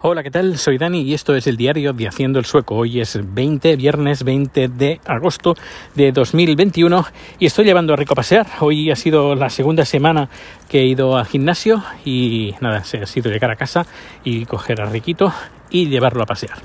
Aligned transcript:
Hola, 0.00 0.22
¿qué 0.22 0.30
tal? 0.30 0.58
Soy 0.58 0.78
Dani 0.78 1.00
y 1.00 1.12
esto 1.12 1.34
es 1.34 1.48
el 1.48 1.56
diario 1.56 1.92
de 1.92 2.06
Haciendo 2.06 2.38
el 2.38 2.44
Sueco. 2.44 2.76
Hoy 2.76 3.00
es 3.00 3.18
20, 3.20 3.74
viernes 3.74 4.22
20 4.22 4.68
de 4.68 5.00
agosto 5.04 5.56
de 5.96 6.12
2021 6.12 7.04
y 7.40 7.46
estoy 7.46 7.64
llevando 7.64 7.94
a 7.94 7.96
Rico 7.96 8.12
a 8.12 8.14
pasear. 8.14 8.46
Hoy 8.60 8.92
ha 8.92 8.94
sido 8.94 9.34
la 9.34 9.50
segunda 9.50 9.84
semana 9.84 10.28
que 10.68 10.82
he 10.82 10.84
ido 10.86 11.16
al 11.16 11.26
gimnasio 11.26 11.82
y 12.04 12.54
nada, 12.60 12.84
se 12.84 12.98
ha 12.98 13.06
sido 13.06 13.28
llegar 13.32 13.50
a 13.50 13.56
casa 13.56 13.86
y 14.22 14.44
coger 14.44 14.80
a 14.80 14.86
Riquito 14.86 15.32
y 15.68 15.88
llevarlo 15.88 16.22
a 16.22 16.26
pasear. 16.26 16.58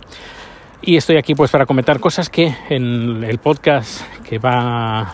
Y 0.84 0.98
estoy 0.98 1.18
aquí 1.18 1.34
pues 1.34 1.50
para 1.50 1.66
comentar 1.66 2.00
cosas 2.00 2.30
que 2.30 2.56
en 2.70 3.24
el 3.24 3.40
podcast 3.40 4.02
que 4.30 4.38
va 4.38 5.12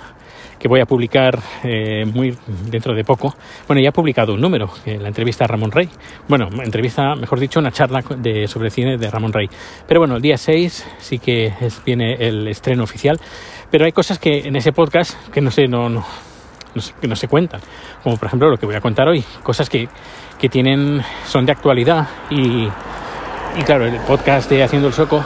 que 0.60 0.68
voy 0.68 0.82
a 0.82 0.86
publicar 0.86 1.40
eh, 1.64 2.06
muy 2.06 2.38
dentro 2.70 2.94
de 2.94 3.04
poco. 3.04 3.34
Bueno, 3.66 3.82
ya 3.82 3.90
he 3.90 3.92
publicado 3.94 4.34
un 4.34 4.42
número, 4.42 4.70
la 4.86 5.08
entrevista 5.08 5.46
a 5.46 5.48
Ramón 5.48 5.72
Rey. 5.72 5.90
Bueno, 6.28 6.50
entrevista, 6.62 7.16
mejor 7.16 7.40
dicho, 7.40 7.60
una 7.60 7.72
charla 7.72 8.04
de, 8.18 8.48
sobre 8.48 8.70
cine 8.70 8.98
de 8.98 9.10
Ramón 9.10 9.32
Rey. 9.32 9.50
Pero 9.88 10.02
bueno, 10.02 10.18
el 10.18 10.22
día 10.22 10.38
6 10.38 10.88
sí 11.00 11.20
que 11.20 11.54
viene 11.86 12.16
el 12.16 12.48
estreno 12.50 12.84
oficial. 12.84 13.20
Pero 13.72 13.86
hay 13.86 13.94
cosas 13.94 14.20
que 14.20 14.40
en 14.40 14.56
ese 14.58 14.74
podcast 14.74 15.30
que 15.30 15.40
no 15.40 15.50
sé, 15.50 15.68
no, 15.68 15.88
no, 15.90 16.04
que 17.00 17.08
no 17.08 17.16
se 17.16 17.30
cuentan. 17.30 17.62
Como 18.04 18.18
por 18.18 18.28
ejemplo 18.28 18.50
lo 18.50 18.58
que 18.58 18.66
voy 18.66 18.76
a 18.76 18.82
contar 18.82 19.08
hoy. 19.08 19.24
Cosas 19.44 19.70
que, 19.70 19.88
que 20.38 20.50
tienen, 20.50 21.02
son 21.26 21.46
de 21.46 21.54
actualidad 21.54 22.08
y, 22.30 22.68
y 23.58 23.64
claro, 23.66 23.86
el 23.86 23.96
podcast 24.02 24.50
de 24.50 24.64
Haciendo 24.64 24.90
el 24.90 24.94
Soco 24.94 25.24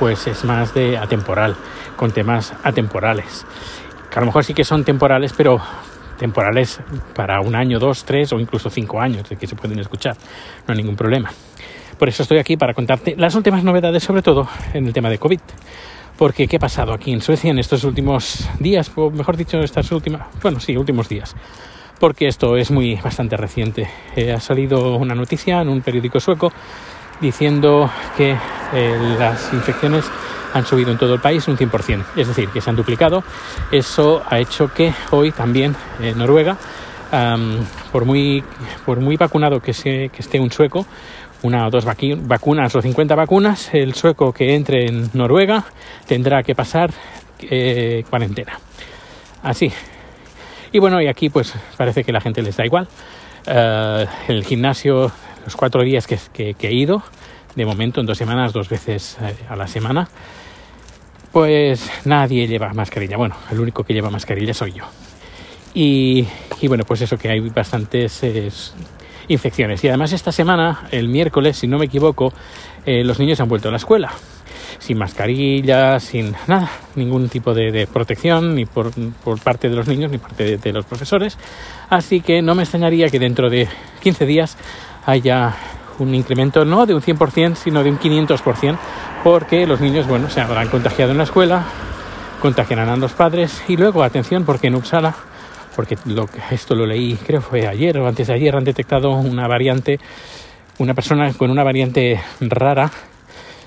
pues 0.00 0.26
es 0.26 0.44
más 0.44 0.74
de 0.74 0.98
atemporal, 0.98 1.54
con 1.96 2.10
temas 2.10 2.54
atemporales 2.64 3.46
que 4.12 4.18
a 4.18 4.20
lo 4.20 4.26
mejor 4.26 4.44
sí 4.44 4.52
que 4.52 4.64
son 4.64 4.84
temporales, 4.84 5.32
pero 5.34 5.58
temporales 6.18 6.80
para 7.14 7.40
un 7.40 7.54
año, 7.54 7.78
dos, 7.78 8.04
tres 8.04 8.32
o 8.32 8.38
incluso 8.38 8.68
cinco 8.68 9.00
años 9.00 9.28
de 9.28 9.36
que 9.36 9.46
se 9.46 9.56
pueden 9.56 9.78
escuchar. 9.78 10.16
No 10.66 10.72
hay 10.72 10.78
ningún 10.78 10.96
problema. 10.96 11.32
Por 11.98 12.08
eso 12.08 12.22
estoy 12.22 12.38
aquí 12.38 12.56
para 12.56 12.74
contarte 12.74 13.14
las 13.16 13.34
últimas 13.34 13.64
novedades, 13.64 14.02
sobre 14.02 14.22
todo 14.22 14.48
en 14.74 14.86
el 14.86 14.92
tema 14.92 15.08
de 15.08 15.18
COVID. 15.18 15.40
Porque 16.18 16.46
¿qué 16.46 16.56
ha 16.56 16.60
pasado 16.60 16.92
aquí 16.92 17.12
en 17.12 17.22
Suecia 17.22 17.50
en 17.50 17.58
estos 17.58 17.84
últimos 17.84 18.48
días? 18.58 18.92
O 18.96 19.10
mejor 19.10 19.36
dicho, 19.36 19.58
estas 19.60 19.90
últimas, 19.92 20.26
bueno, 20.42 20.60
sí, 20.60 20.76
últimos 20.76 21.08
días. 21.08 21.34
Porque 21.98 22.28
esto 22.28 22.56
es 22.56 22.70
muy 22.70 22.96
bastante 22.96 23.36
reciente. 23.36 23.88
Eh, 24.14 24.32
ha 24.32 24.40
salido 24.40 24.96
una 24.96 25.14
noticia 25.14 25.62
en 25.62 25.68
un 25.68 25.80
periódico 25.80 26.20
sueco 26.20 26.52
diciendo 27.20 27.90
que 28.16 28.36
eh, 28.74 29.16
las 29.18 29.52
infecciones 29.52 30.04
han 30.52 30.66
subido 30.66 30.90
en 30.90 30.98
todo 30.98 31.14
el 31.14 31.20
país 31.20 31.46
un 31.48 31.56
100%, 31.56 32.04
es 32.16 32.28
decir, 32.28 32.48
que 32.48 32.60
se 32.60 32.70
han 32.70 32.76
duplicado. 32.76 33.22
Eso 33.70 34.22
ha 34.28 34.38
hecho 34.38 34.72
que 34.72 34.92
hoy 35.10 35.32
también 35.32 35.74
en 36.00 36.18
Noruega, 36.18 36.56
por, 37.92 38.04
muy, 38.04 38.42
por 38.84 39.00
muy 39.00 39.16
vacunado 39.16 39.60
que, 39.60 39.72
que 39.72 40.10
esté 40.18 40.40
un 40.40 40.50
sueco, 40.50 40.86
una 41.42 41.66
o 41.66 41.70
dos 41.70 41.84
vacunas 41.84 42.74
o 42.74 42.82
50 42.82 43.14
vacunas, 43.14 43.74
el 43.74 43.94
sueco 43.94 44.32
que 44.32 44.54
entre 44.54 44.86
en 44.86 45.10
Noruega 45.12 45.64
tendrá 46.06 46.42
que 46.42 46.54
pasar 46.54 46.90
eh, 47.40 48.04
cuarentena. 48.08 48.58
Así. 49.42 49.72
Y 50.70 50.78
bueno, 50.78 51.00
y 51.02 51.08
aquí 51.08 51.28
pues 51.28 51.54
parece 51.76 52.04
que 52.04 52.12
la 52.12 52.20
gente 52.20 52.42
les 52.42 52.56
da 52.56 52.64
igual. 52.64 52.88
Uh, 53.46 54.06
el 54.28 54.44
gimnasio, 54.44 55.10
los 55.44 55.56
cuatro 55.56 55.82
días 55.82 56.06
que, 56.06 56.54
he 56.60 56.72
ido, 56.72 57.02
de 57.54 57.66
momento 57.66 58.00
en 58.00 58.06
dos 58.06 58.18
semanas, 58.18 58.52
dos 58.52 58.68
veces 58.68 59.18
eh, 59.20 59.34
a 59.48 59.56
la 59.56 59.66
semana, 59.66 60.08
pues 61.32 61.90
nadie 62.04 62.46
lleva 62.46 62.72
mascarilla. 62.72 63.16
Bueno, 63.16 63.36
el 63.50 63.60
único 63.60 63.84
que 63.84 63.94
lleva 63.94 64.10
mascarilla 64.10 64.54
soy 64.54 64.72
yo. 64.72 64.84
Y, 65.74 66.26
bueno, 66.68 66.84
pues 66.84 67.00
eso 67.00 67.16
que 67.16 67.30
hay 67.30 67.40
bastantes 67.40 68.22
infecciones. 69.28 69.82
Y 69.84 69.88
además 69.88 70.12
esta 70.12 70.32
semana, 70.32 70.86
el 70.90 71.08
miércoles, 71.08 71.56
si 71.56 71.66
no 71.66 71.78
me 71.78 71.86
equivoco, 71.86 72.32
eh, 72.84 73.04
los 73.04 73.18
niños 73.18 73.40
han 73.40 73.48
vuelto 73.48 73.68
a 73.68 73.70
la 73.70 73.78
escuela. 73.78 74.12
Sin 74.78 74.98
mascarilla, 74.98 76.00
sin 76.00 76.34
nada, 76.46 76.70
ningún 76.96 77.28
tipo 77.28 77.54
de, 77.54 77.86
protección, 77.86 78.54
ni 78.54 78.66
por, 78.66 78.90
parte 79.42 79.68
de 79.68 79.76
los 79.76 79.86
niños, 79.86 80.10
ni 80.10 80.18
por 80.18 80.28
parte 80.28 80.44
de, 80.44 80.56
de 80.58 80.72
los 80.72 80.84
profesores. 80.84 81.38
Así 81.88 82.20
que 82.20 82.42
no 82.42 82.54
me 82.54 82.64
extrañaría 82.64 83.08
que 83.08 83.18
dentro 83.18 83.48
de 83.48 83.68
15 84.02 84.26
días 84.26 84.56
haya 85.06 85.54
un 86.02 86.14
incremento 86.14 86.64
no 86.64 86.86
de 86.86 86.94
un 86.94 87.00
100%, 87.00 87.54
sino 87.54 87.82
de 87.82 87.90
un 87.90 87.98
500%, 87.98 88.76
porque 89.24 89.66
los 89.66 89.80
niños, 89.80 90.06
bueno, 90.06 90.28
se 90.28 90.40
habrán 90.40 90.68
contagiado 90.68 91.12
en 91.12 91.18
la 91.18 91.24
escuela, 91.24 91.64
contagiarán 92.40 92.88
a 92.88 92.96
los 92.96 93.12
padres 93.12 93.62
y 93.68 93.76
luego, 93.76 94.02
atención, 94.02 94.44
porque 94.44 94.66
en 94.66 94.74
Uppsala, 94.74 95.14
porque 95.76 95.96
lo, 96.06 96.28
esto 96.50 96.74
lo 96.74 96.86
leí, 96.86 97.14
creo 97.14 97.40
fue 97.40 97.66
ayer 97.66 97.98
o 97.98 98.06
antes 98.06 98.26
de 98.26 98.34
ayer, 98.34 98.54
han 98.56 98.64
detectado 98.64 99.12
una 99.12 99.46
variante, 99.46 99.98
una 100.78 100.94
persona 100.94 101.32
con 101.34 101.50
una 101.50 101.62
variante 101.62 102.20
rara 102.40 102.90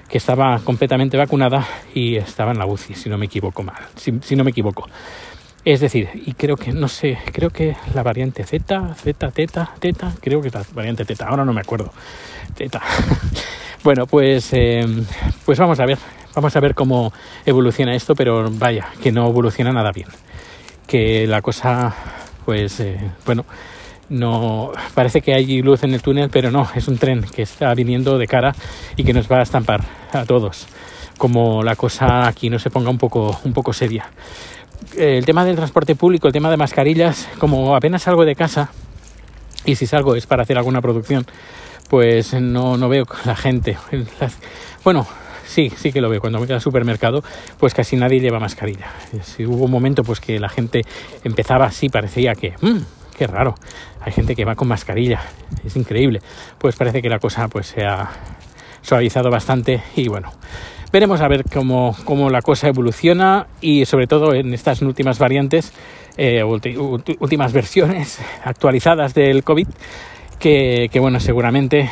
que 0.10 0.18
estaba 0.18 0.60
completamente 0.60 1.18
vacunada 1.18 1.66
y 1.94 2.16
estaba 2.16 2.52
en 2.52 2.60
la 2.60 2.66
UCI, 2.66 2.94
si 2.94 3.10
no 3.10 3.18
me 3.18 3.26
equivoco 3.26 3.64
mal, 3.64 3.82
si 3.96 4.36
no 4.36 4.44
me 4.44 4.52
equivoco. 4.52 4.88
Es 5.66 5.80
decir, 5.80 6.10
y 6.14 6.34
creo 6.34 6.58
que, 6.58 6.72
no 6.72 6.88
sé, 6.88 7.18
creo 7.34 7.50
que 7.50 7.76
la 7.96 8.04
variante 8.04 8.44
Z, 8.44 8.94
Z, 8.94 9.32
Teta, 9.32 9.72
Teta, 9.80 10.14
creo 10.22 10.40
que 10.40 10.50
es 10.50 10.54
la 10.54 10.64
variante 10.76 11.06
Teta, 11.06 11.26
ahora 11.26 11.44
no 11.44 11.54
me 11.54 11.62
acuerdo. 11.62 11.92
Teta. 12.54 12.84
bueno, 13.84 14.06
pues, 14.06 14.54
em, 14.54 15.04
pues 15.44 15.58
vamos 15.58 15.80
a 15.80 15.88
ver, 15.88 15.98
vamos 16.36 16.56
a 16.56 16.60
ver 16.60 16.76
cómo 16.76 17.12
evoluciona 17.48 17.96
esto, 17.96 18.14
pero 18.14 18.48
vaya, 18.52 18.90
que 19.02 19.12
no 19.12 19.28
evoluciona 19.28 19.74
nada 19.74 19.92
bien. 19.92 20.08
Que 20.86 21.26
la 21.26 21.42
cosa, 21.42 21.96
pues, 22.46 22.80
eh, 22.82 23.00
bueno, 23.26 23.44
no 24.10 24.72
parece 24.94 25.22
que 25.22 25.34
hay 25.34 25.64
luz 25.64 25.82
en 25.82 25.96
el 25.96 26.04
túnel, 26.04 26.30
pero 26.30 26.52
no, 26.52 26.70
es 26.76 26.88
un 26.88 27.00
tren 27.00 27.24
que 27.24 27.42
está 27.42 27.74
viniendo 27.74 28.20
de 28.20 28.28
cara 28.28 28.54
y 28.96 29.04
que 29.04 29.14
nos 29.14 29.32
va 29.32 29.40
a 29.40 29.42
estampar 29.42 29.84
a 30.14 30.26
todos. 30.26 30.68
Como 31.18 31.64
la 31.64 31.76
cosa 31.76 32.28
aquí 32.28 32.52
no 32.52 32.60
se 32.60 32.70
ponga 32.70 32.92
un 32.92 33.00
poco, 33.00 33.40
un 33.46 33.54
poco 33.54 33.74
seria 33.74 34.12
el 34.98 35.26
tema 35.26 35.46
del 35.46 35.56
transporte 35.56 35.96
público, 35.96 36.28
el 36.28 36.34
tema 36.34 36.50
de 36.50 36.58
mascarillas, 36.58 37.28
como 37.38 37.76
apenas 37.76 38.04
salgo 38.04 38.26
de 38.26 38.36
casa, 38.36 38.70
y 39.66 39.76
si 39.76 39.88
salgo 39.88 40.16
es 40.16 40.28
para 40.28 40.44
hacer 40.44 40.58
alguna 40.58 40.82
producción, 40.82 41.26
pues 41.90 42.34
no, 42.34 42.78
no 42.78 42.90
veo 42.90 43.06
la 43.26 43.36
gente. 43.36 43.78
Bueno, 44.84 45.08
sí, 45.46 45.72
sí 45.76 45.92
que 45.92 46.02
lo 46.02 46.10
veo. 46.10 46.22
Cuando 46.22 46.40
voy 46.40 46.52
al 46.52 46.62
supermercado, 46.62 47.24
pues 47.60 47.74
casi 47.74 47.96
nadie 47.96 48.20
lleva 48.20 48.40
mascarilla. 48.40 48.88
Si 49.24 49.46
hubo 49.46 49.66
un 49.66 49.72
momento 49.72 50.04
pues 50.04 50.20
que 50.20 50.40
la 50.40 50.50
gente 50.50 50.82
empezaba 51.24 51.66
así, 51.66 51.90
parecía 51.90 52.34
que, 52.36 52.54
mmm, 52.62 52.80
qué 53.18 53.28
raro, 53.28 53.56
hay 54.02 54.12
gente 54.12 54.36
que 54.36 54.46
va 54.46 54.56
con 54.56 54.68
mascarilla, 54.68 55.22
es 55.66 55.76
increíble. 55.76 56.22
Pues 56.60 56.76
parece 56.76 57.02
que 57.02 57.10
la 57.10 57.20
cosa 57.20 57.48
pues 57.48 57.68
se 57.68 57.86
ha 57.86 58.10
suavizado 58.86 59.30
bastante 59.30 59.82
y 59.96 60.08
bueno, 60.08 60.32
Veremos 60.96 61.20
a 61.20 61.28
ver 61.28 61.44
cómo, 61.52 62.30
la 62.30 62.42
cosa 62.42 62.70
evoluciona 62.70 63.48
y 63.60 63.84
sobre 63.84 64.08
todo 64.08 64.34
en 64.34 64.54
estas 64.54 64.82
últimas 64.82 65.20
variantes, 65.20 65.74
eh, 66.16 66.42
últimas 66.42 67.52
versiones 67.52 68.22
actualizadas 68.46 69.14
del 69.14 69.44
COVID, 69.44 69.68
que, 70.40 70.90
bueno, 71.02 71.20
seguramente, 71.20 71.90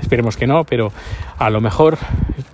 esperemos 0.00 0.38
que 0.38 0.46
no, 0.46 0.64
pero 0.64 0.92
a 1.36 1.50
lo 1.50 1.60
mejor, 1.60 1.98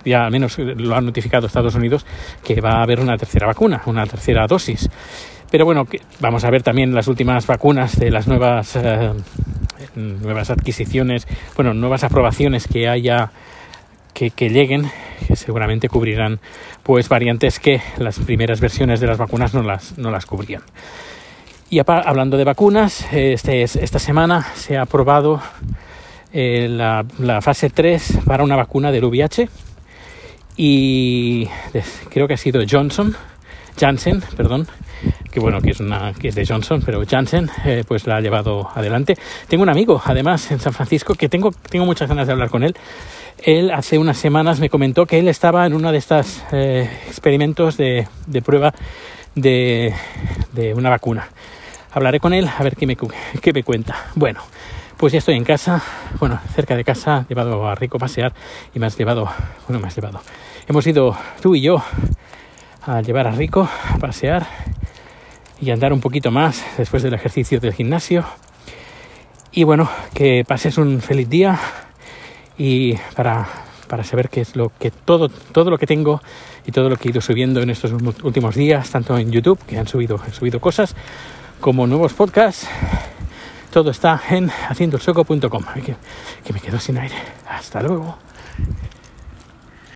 ya 0.03 0.29
menos 0.29 0.57
lo 0.57 0.97
han 0.97 1.05
notificado 1.05 1.47
Estados 1.47 1.75
Unidos, 1.75 2.05
que 2.43 2.59
va 2.59 2.79
a 2.79 2.83
haber 2.83 2.99
una 2.99 3.15
tercera 3.15 3.47
vacuna, 3.47 3.81
una 3.85 4.05
tercera 4.05 4.47
dosis. 4.47 4.89
Pero 5.49 5.63
bueno, 5.63 5.87
vamos 6.19 6.43
a 6.43 6.49
ver 6.49 6.61
también 6.61 6.93
las 6.93 7.07
últimas 7.07 7.47
vacunas 7.47 7.97
de 7.97 8.11
las 8.11 8.27
nuevas, 8.27 8.75
eh, 8.75 9.13
nuevas 9.95 10.49
adquisiciones, 10.49 11.27
bueno, 11.55 11.73
nuevas 11.73 12.03
aprobaciones 12.03 12.67
que 12.67 12.87
haya 12.87 13.31
que, 14.13 14.49
lleguen, 14.49 14.89
que 15.27 15.35
seguramente 15.35 15.87
cubrirán 15.87 16.39
pues 16.83 17.07
variantes 17.07 17.59
que 17.59 17.81
las 17.97 18.19
primeras 18.19 18.59
versiones 18.59 18.99
de 18.99 19.07
las 19.07 19.17
vacunas 19.17 19.53
no 19.53 19.63
las, 19.63 19.97
no 19.97 20.11
las 20.11 20.25
cubrían. 20.25 20.61
Y 21.69 21.79
hablando 21.79 22.35
de 22.35 22.43
vacunas, 22.43 23.05
este, 23.13 23.61
esta 23.61 23.99
semana 23.99 24.41
se 24.55 24.77
ha 24.77 24.81
aprobado 24.81 25.41
eh, 26.33 26.67
la, 26.69 27.05
la, 27.19 27.41
fase 27.41 27.69
3 27.69 28.19
para 28.25 28.43
una 28.43 28.55
vacuna 28.55 28.91
del 28.91 29.05
VIH 29.05 29.47
y 30.57 31.47
creo 32.09 32.27
que 32.27 32.33
ha 32.33 32.37
sido 32.37 32.61
Johnson, 32.69 33.15
Janssen, 33.79 34.21
perdón, 34.35 34.67
que 35.31 35.39
bueno, 35.39 35.61
que 35.61 35.71
es 35.71 35.79
una 35.79 36.13
que 36.13 36.27
es 36.27 36.35
de 36.35 36.45
Johnson, 36.45 36.81
pero 36.85 37.01
Janssen 37.09 37.49
eh, 37.65 37.83
pues 37.87 38.05
la 38.07 38.17
ha 38.17 38.21
llevado 38.21 38.69
adelante. 38.75 39.17
Tengo 39.47 39.63
un 39.63 39.69
amigo, 39.69 40.01
además, 40.03 40.51
en 40.51 40.59
San 40.59 40.73
Francisco, 40.73 41.15
que 41.15 41.29
tengo, 41.29 41.51
tengo 41.69 41.85
muchas 41.85 42.09
ganas 42.09 42.27
de 42.27 42.33
hablar 42.33 42.49
con 42.49 42.63
él, 42.63 42.75
él 43.43 43.71
hace 43.71 43.97
unas 43.97 44.17
semanas 44.17 44.59
me 44.59 44.69
comentó 44.69 45.05
que 45.05 45.19
él 45.19 45.29
estaba 45.29 45.65
en 45.65 45.73
uno 45.73 45.91
de 45.91 45.97
estos 45.97 46.43
eh, 46.51 46.89
experimentos 47.07 47.77
de, 47.77 48.07
prueba 48.43 48.73
de, 49.35 49.93
una 50.75 50.89
vacuna. 50.89 51.29
Hablaré 51.91 52.19
con 52.19 52.33
él 52.33 52.47
a 52.47 52.61
ver 52.63 52.75
qué 52.75 52.85
me, 52.85 52.97
qué 53.41 53.53
me 53.53 53.63
cuenta. 53.63 54.07
Bueno, 54.15 54.41
pues 54.97 55.13
ya 55.13 55.19
estoy 55.19 55.35
en 55.35 55.45
casa, 55.45 55.81
bueno, 56.19 56.39
cerca 56.53 56.75
de 56.75 56.83
casa, 56.83 57.25
llevado 57.29 57.65
a 57.67 57.75
Rico 57.75 57.95
a 57.97 57.99
pasear 58.01 58.33
y 58.75 58.79
me 58.79 58.87
has 58.87 58.97
llevado, 58.97 59.29
bueno, 59.67 59.79
me 59.79 59.87
has 59.87 59.95
llevado. 59.95 60.21
Hemos 60.67 60.85
ido 60.85 61.17
tú 61.41 61.55
y 61.55 61.61
yo 61.61 61.81
a 62.85 63.01
llevar 63.01 63.27
a 63.27 63.31
Rico 63.31 63.69
a 63.89 63.97
pasear 63.97 64.47
y 65.61 65.71
andar 65.71 65.93
un 65.93 65.99
poquito 65.99 66.31
más 66.31 66.63
después 66.77 67.03
del 67.03 67.13
ejercicio 67.13 67.59
del 67.59 67.73
gimnasio. 67.73 68.25
Y 69.51 69.63
bueno, 69.63 69.89
que 70.13 70.45
pases 70.47 70.77
un 70.77 71.01
feliz 71.01 71.29
día 71.29 71.59
y 72.57 72.95
para, 73.15 73.47
para 73.87 74.03
saber 74.03 74.29
qué 74.29 74.41
es 74.41 74.55
lo 74.55 74.71
que 74.79 74.91
todo, 74.91 75.29
todo 75.29 75.69
lo 75.69 75.77
que 75.77 75.87
tengo 75.87 76.21
y 76.65 76.71
todo 76.71 76.89
lo 76.89 76.97
que 76.97 77.09
he 77.09 77.11
ido 77.11 77.21
subiendo 77.21 77.61
en 77.61 77.69
estos 77.69 77.91
últimos 78.23 78.55
días, 78.55 78.89
tanto 78.89 79.17
en 79.17 79.31
YouTube, 79.31 79.59
que 79.65 79.77
han 79.77 79.87
subido, 79.87 80.19
he 80.27 80.31
subido 80.31 80.59
cosas, 80.59 80.95
como 81.59 81.87
nuevos 81.87 82.13
podcasts. 82.13 82.67
Todo 83.71 83.91
está 83.91 84.21
en 84.29 84.49
haciendoelsoco.com. 84.49 85.63
Que, 85.85 85.95
que 86.43 86.53
me 86.53 86.59
quedo 86.59 86.79
sin 86.79 86.97
aire. 86.97 87.15
Hasta 87.47 87.81
luego. 87.81 88.17